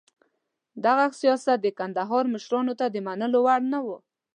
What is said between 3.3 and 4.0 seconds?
وړ نه و.